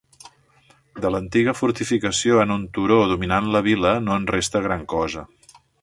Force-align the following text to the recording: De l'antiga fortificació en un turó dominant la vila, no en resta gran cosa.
De 1.03 1.11
l'antiga 1.15 1.53
fortificació 1.59 2.39
en 2.45 2.55
un 2.57 2.65
turó 2.79 2.97
dominant 3.13 3.53
la 3.57 3.65
vila, 3.71 3.93
no 4.09 4.19
en 4.23 4.27
resta 4.35 4.65
gran 4.69 4.87
cosa. 4.97 5.29